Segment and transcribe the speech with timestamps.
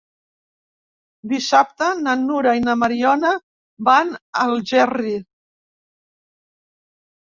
[1.33, 3.37] Dissabte na Nura i na Mariona
[3.93, 4.19] van a
[4.51, 5.17] Algerri.